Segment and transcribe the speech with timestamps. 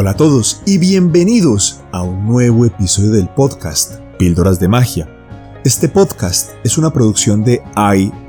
[0.00, 5.08] Hola a todos y bienvenidos a un nuevo episodio del podcast Píldoras de Magia.
[5.64, 7.64] Este podcast es una producción de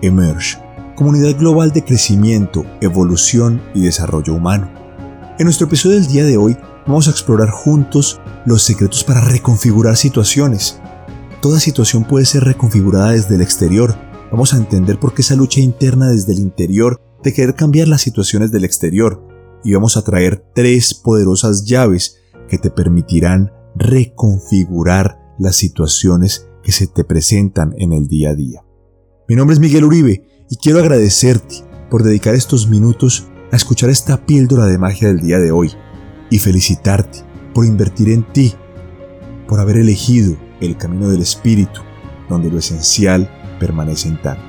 [0.02, 0.58] iEmerge,
[0.96, 4.68] comunidad global de crecimiento, evolución y desarrollo humano.
[5.38, 9.96] En nuestro episodio del día de hoy vamos a explorar juntos los secretos para reconfigurar
[9.96, 10.80] situaciones.
[11.40, 13.94] Toda situación puede ser reconfigurada desde el exterior.
[14.32, 18.02] Vamos a entender por qué esa lucha interna desde el interior de querer cambiar las
[18.02, 25.56] situaciones del exterior y vamos a traer tres poderosas llaves que te permitirán reconfigurar las
[25.56, 28.66] situaciones que se te presentan en el día a día.
[29.28, 34.26] Mi nombre es Miguel Uribe y quiero agradecerte por dedicar estos minutos a escuchar esta
[34.26, 35.72] píldora de magia del día de hoy
[36.30, 37.24] y felicitarte
[37.54, 38.54] por invertir en ti,
[39.48, 41.82] por haber elegido el camino del espíritu,
[42.30, 43.30] donde lo esencial
[43.60, 44.44] permanece intacto.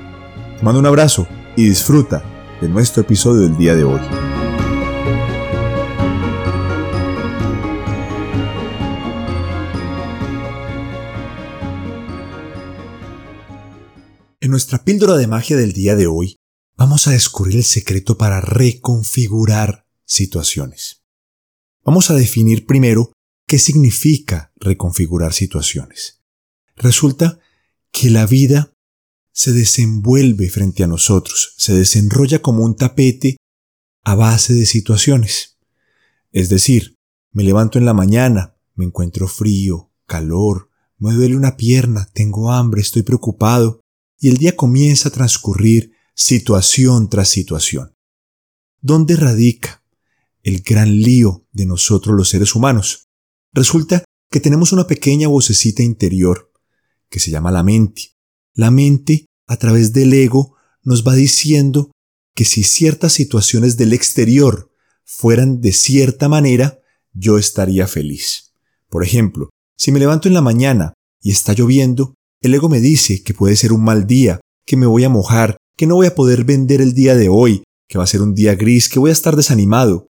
[0.57, 2.23] Te mando un abrazo y disfruta
[2.61, 4.30] de nuestro episodio del día de hoy.
[14.43, 16.37] En nuestra píldora de magia del día de hoy,
[16.75, 21.03] vamos a descubrir el secreto para reconfigurar situaciones.
[21.85, 23.13] Vamos a definir primero
[23.45, 26.23] qué significa reconfigurar situaciones.
[26.75, 27.39] Resulta
[27.91, 28.73] que la vida
[29.31, 33.37] se desenvuelve frente a nosotros, se desenrolla como un tapete
[34.03, 35.59] a base de situaciones.
[36.31, 36.95] Es decir,
[37.31, 42.81] me levanto en la mañana, me encuentro frío, calor, me duele una pierna, tengo hambre,
[42.81, 43.81] estoy preocupado,
[44.21, 47.97] y el día comienza a transcurrir situación tras situación.
[48.79, 49.83] ¿Dónde radica
[50.43, 53.09] el gran lío de nosotros los seres humanos?
[53.51, 56.53] Resulta que tenemos una pequeña vocecita interior
[57.09, 58.15] que se llama la mente.
[58.53, 61.91] La mente, a través del ego, nos va diciendo
[62.35, 64.71] que si ciertas situaciones del exterior
[65.03, 66.79] fueran de cierta manera,
[67.11, 68.53] yo estaría feliz.
[68.87, 73.23] Por ejemplo, si me levanto en la mañana y está lloviendo, el ego me dice
[73.23, 76.15] que puede ser un mal día, que me voy a mojar, que no voy a
[76.15, 79.11] poder vender el día de hoy, que va a ser un día gris, que voy
[79.11, 80.07] a estar desanimado,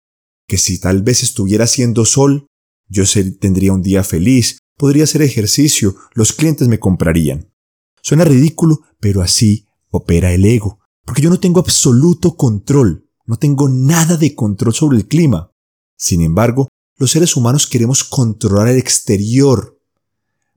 [0.47, 2.47] que si tal vez estuviera haciendo sol,
[2.87, 3.03] yo
[3.39, 7.53] tendría un día feliz, podría hacer ejercicio, los clientes me comprarían.
[8.01, 13.67] Suena ridículo, pero así opera el ego, porque yo no tengo absoluto control, no tengo
[13.69, 15.51] nada de control sobre el clima.
[15.97, 19.79] Sin embargo, los seres humanos queremos controlar el exterior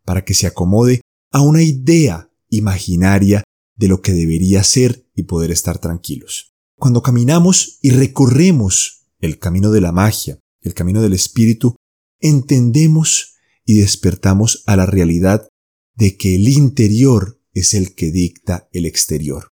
[0.05, 1.01] para que se acomode
[1.35, 3.43] a una idea imaginaria
[3.77, 6.55] de lo que debería ser y poder estar tranquilos.
[6.79, 11.75] Cuando caminamos y recorremos el camino de la magia, el camino del espíritu,
[12.21, 13.35] entendemos
[13.65, 15.49] y despertamos a la realidad
[15.97, 19.49] de que el interior es el que dicta el exterior.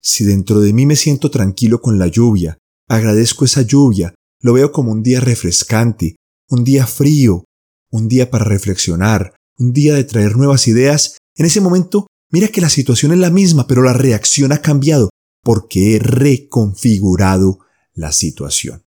[0.00, 4.70] Si dentro de mí me siento tranquilo con la lluvia, agradezco esa lluvia, lo veo
[4.70, 6.14] como un día refrescante,
[6.48, 7.44] un día frío,
[7.90, 12.60] un día para reflexionar, un día de traer nuevas ideas, en ese momento mira que
[12.60, 15.10] la situación es la misma, pero la reacción ha cambiado
[15.42, 17.60] porque he reconfigurado
[17.94, 18.84] la situación.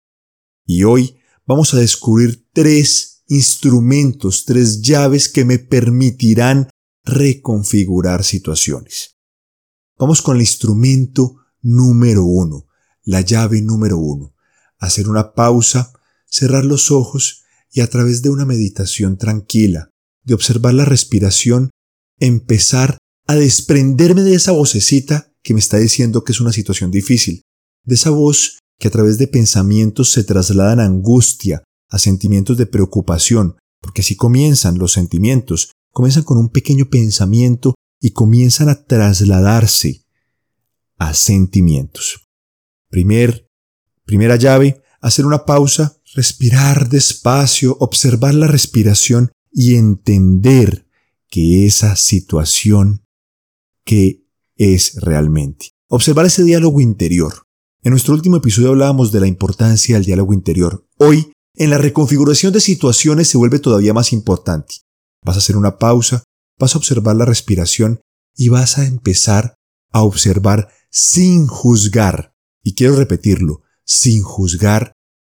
[0.67, 6.69] Y hoy vamos a descubrir tres instrumentos, tres llaves que me permitirán
[7.05, 9.17] reconfigurar situaciones.
[9.99, 12.67] Vamos con el instrumento número uno,
[13.03, 14.35] la llave número uno.
[14.79, 15.93] Hacer una pausa,
[16.27, 19.91] cerrar los ojos y a través de una meditación tranquila,
[20.29, 21.71] de observar la respiración,
[22.21, 27.43] empezar a desprenderme de esa vocecita que me está diciendo que es una situación difícil,
[27.85, 32.67] de esa voz que a través de pensamientos se trasladan a angustia, a sentimientos de
[32.67, 40.05] preocupación, porque así comienzan los sentimientos, comienzan con un pequeño pensamiento y comienzan a trasladarse
[40.99, 42.29] a sentimientos.
[42.91, 43.49] Primer,
[44.05, 50.87] primera llave, hacer una pausa, respirar despacio, observar la respiración y entender
[51.29, 53.05] que esa situación
[53.85, 55.71] que es realmente.
[55.89, 57.45] Observar ese diálogo interior.
[57.83, 60.87] En nuestro último episodio hablábamos de la importancia del diálogo interior.
[60.99, 64.77] Hoy, en la reconfiguración de situaciones se vuelve todavía más importante.
[65.25, 66.25] Vas a hacer una pausa,
[66.59, 68.01] vas a observar la respiración
[68.37, 69.55] y vas a empezar
[69.93, 72.35] a observar sin juzgar.
[72.63, 74.93] Y quiero repetirlo, sin juzgar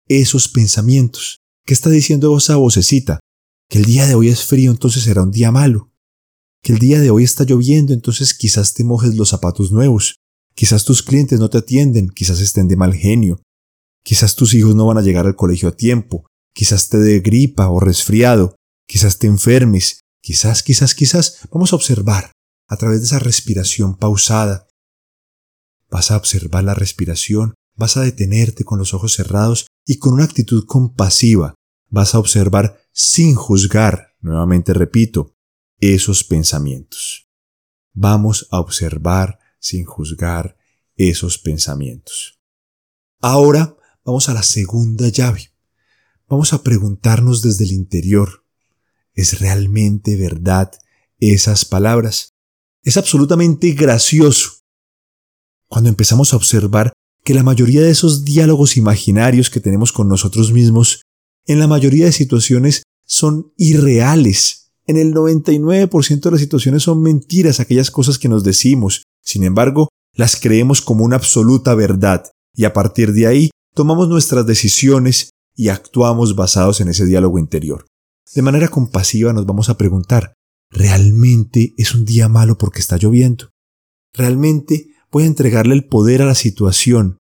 [0.08, 1.40] esos pensamientos.
[1.66, 3.20] ¿Qué está diciendo esa vocecita?
[3.72, 5.94] Que el día de hoy es frío, entonces será un día malo,
[6.62, 10.18] que el día de hoy está lloviendo, entonces quizás te mojes los zapatos nuevos,
[10.54, 13.42] quizás tus clientes no te atienden, quizás estén de mal genio,
[14.04, 17.70] quizás tus hijos no van a llegar al colegio a tiempo, quizás te dé gripa
[17.70, 18.58] o resfriado,
[18.90, 22.34] quizás te enfermes, quizás, quizás, quizás, vamos a observar
[22.68, 24.68] a través de esa respiración pausada.
[25.90, 30.26] Vas a observar la respiración, vas a detenerte con los ojos cerrados y con una
[30.26, 31.56] actitud compasiva.
[31.90, 35.36] Vas a observar sin juzgar, nuevamente repito,
[35.80, 37.28] esos pensamientos.
[37.94, 40.58] Vamos a observar sin juzgar
[40.96, 42.40] esos pensamientos.
[43.20, 45.52] Ahora vamos a la segunda llave.
[46.28, 48.46] Vamos a preguntarnos desde el interior,
[49.14, 50.72] ¿es realmente verdad
[51.20, 52.34] esas palabras?
[52.84, 54.62] Es absolutamente gracioso
[55.68, 60.52] cuando empezamos a observar que la mayoría de esos diálogos imaginarios que tenemos con nosotros
[60.52, 61.04] mismos,
[61.46, 64.72] en la mayoría de situaciones, son irreales.
[64.86, 69.04] En el 99% de las situaciones son mentiras aquellas cosas que nos decimos.
[69.22, 74.46] Sin embargo, las creemos como una absoluta verdad y a partir de ahí tomamos nuestras
[74.46, 77.86] decisiones y actuamos basados en ese diálogo interior.
[78.34, 80.34] De manera compasiva nos vamos a preguntar,
[80.70, 83.50] ¿realmente es un día malo porque está lloviendo?
[84.14, 87.18] ¿Realmente voy a entregarle el poder a la situación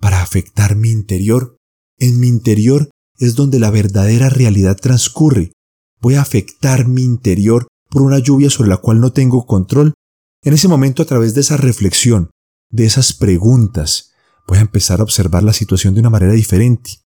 [0.00, 1.56] para afectar mi interior?
[1.98, 5.52] En mi interior es donde la verdadera realidad transcurre.
[6.00, 9.94] Voy a afectar mi interior por una lluvia sobre la cual no tengo control.
[10.42, 12.30] En ese momento, a través de esa reflexión,
[12.70, 14.12] de esas preguntas,
[14.46, 17.00] voy a empezar a observar la situación de una manera diferente.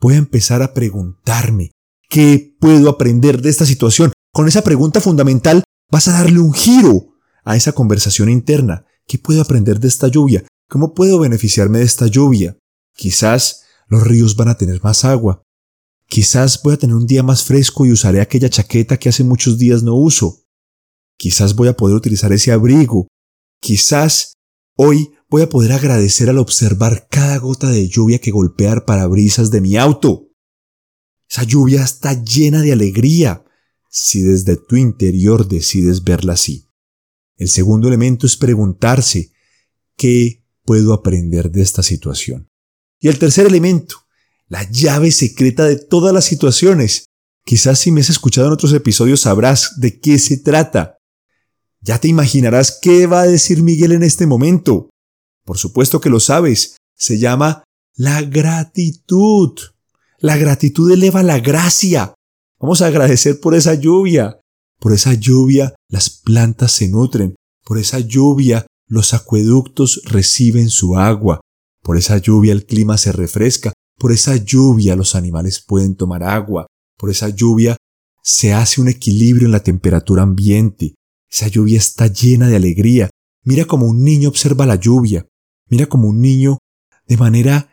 [0.00, 1.70] Voy a empezar a preguntarme,
[2.08, 4.12] ¿qué puedo aprender de esta situación?
[4.32, 7.14] Con esa pregunta fundamental vas a darle un giro
[7.44, 8.84] a esa conversación interna.
[9.06, 10.44] ¿Qué puedo aprender de esta lluvia?
[10.68, 12.56] ¿Cómo puedo beneficiarme de esta lluvia?
[12.96, 13.63] Quizás
[13.94, 15.42] los ríos van a tener más agua.
[16.06, 19.58] Quizás voy a tener un día más fresco y usaré aquella chaqueta que hace muchos
[19.58, 20.42] días no uso.
[21.16, 23.08] Quizás voy a poder utilizar ese abrigo.
[23.60, 24.34] Quizás
[24.76, 29.50] hoy voy a poder agradecer al observar cada gota de lluvia que golpea el parabrisas
[29.50, 30.28] de mi auto.
[31.30, 33.44] Esa lluvia está llena de alegría
[33.88, 36.68] si desde tu interior decides verla así.
[37.36, 39.32] El segundo elemento es preguntarse,
[39.96, 42.50] ¿qué puedo aprender de esta situación?
[43.04, 43.96] Y el tercer elemento,
[44.48, 47.04] la llave secreta de todas las situaciones.
[47.44, 50.96] Quizás si me has escuchado en otros episodios sabrás de qué se trata.
[51.82, 54.88] Ya te imaginarás qué va a decir Miguel en este momento.
[55.44, 56.78] Por supuesto que lo sabes.
[56.96, 57.62] Se llama
[57.94, 59.50] la gratitud.
[60.18, 62.14] La gratitud eleva la gracia.
[62.58, 64.40] Vamos a agradecer por esa lluvia.
[64.80, 67.34] Por esa lluvia las plantas se nutren.
[67.66, 71.42] Por esa lluvia los acueductos reciben su agua.
[71.84, 73.74] Por esa lluvia el clima se refresca.
[73.98, 76.66] Por esa lluvia los animales pueden tomar agua.
[76.96, 77.76] Por esa lluvia
[78.22, 80.94] se hace un equilibrio en la temperatura ambiente.
[81.30, 83.10] Esa lluvia está llena de alegría.
[83.44, 85.26] Mira como un niño observa la lluvia.
[85.68, 86.56] Mira como un niño
[87.06, 87.70] de manera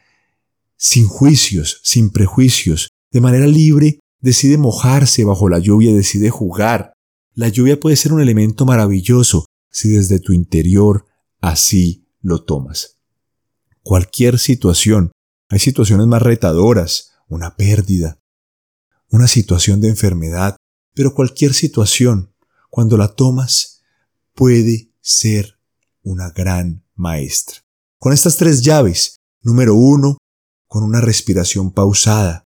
[0.75, 6.91] sin juicios, sin prejuicios, de manera libre, decide mojarse bajo la lluvia decide jugar.
[7.33, 11.05] La lluvia puede ser un elemento maravilloso si desde tu interior
[11.39, 13.00] así lo tomas.
[13.83, 15.11] Cualquier situación,
[15.49, 18.19] hay situaciones más retadoras, una pérdida,
[19.09, 20.55] una situación de enfermedad,
[20.93, 22.33] pero cualquier situación,
[22.69, 23.81] cuando la tomas,
[24.33, 25.59] puede ser
[26.03, 27.61] una gran maestra
[28.01, 29.19] con estas tres llaves.
[29.43, 30.17] Número uno,
[30.67, 32.45] con una respiración pausada.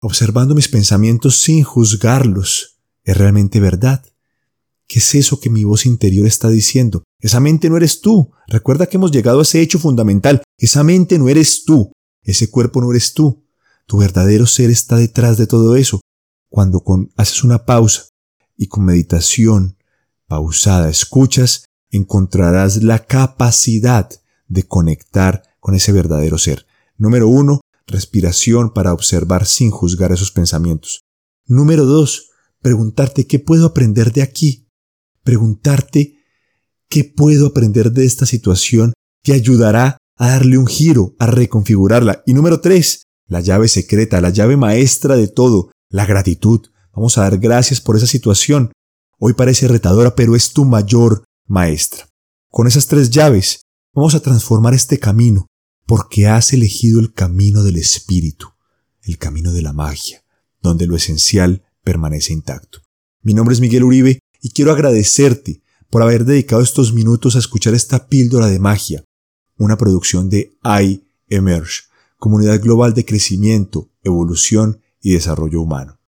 [0.00, 2.78] Observando mis pensamientos sin juzgarlos.
[3.04, 4.04] ¿Es realmente verdad?
[4.88, 7.04] ¿Qué es eso que mi voz interior está diciendo?
[7.20, 8.32] Esa mente no eres tú.
[8.46, 10.42] Recuerda que hemos llegado a ese hecho fundamental.
[10.56, 11.92] Esa mente no eres tú.
[12.22, 13.44] Ese cuerpo no eres tú.
[13.86, 16.00] Tu verdadero ser está detrás de todo eso.
[16.48, 18.08] Cuando con, haces una pausa
[18.56, 19.76] y con meditación
[20.26, 24.08] pausada escuchas, encontrarás la capacidad
[24.46, 26.66] de conectar con ese verdadero ser.
[26.96, 31.02] Número uno, respiración para observar sin juzgar esos pensamientos.
[31.46, 32.30] Número dos,
[32.60, 34.67] preguntarte qué puedo aprender de aquí.
[35.28, 36.24] Preguntarte
[36.88, 42.22] qué puedo aprender de esta situación que ayudará a darle un giro, a reconfigurarla.
[42.24, 46.68] Y número tres, la llave secreta, la llave maestra de todo, la gratitud.
[46.94, 48.72] Vamos a dar gracias por esa situación.
[49.18, 52.08] Hoy parece retadora, pero es tu mayor maestra.
[52.50, 53.60] Con esas tres llaves
[53.92, 55.46] vamos a transformar este camino
[55.84, 58.48] porque has elegido el camino del espíritu,
[59.02, 60.24] el camino de la magia,
[60.62, 62.78] donde lo esencial permanece intacto.
[63.20, 67.74] Mi nombre es Miguel Uribe y quiero agradecerte por haber dedicado estos minutos a escuchar
[67.74, 69.04] esta píldora de magia,
[69.58, 70.56] una producción de
[71.28, 71.82] iEmerge,
[72.16, 76.00] comunidad global de crecimiento, evolución y desarrollo humano.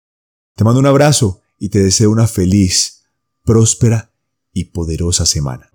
[0.55, 3.03] Te mando un abrazo y te deseo una feliz,
[3.45, 4.11] próspera
[4.55, 5.70] y poderosa semana.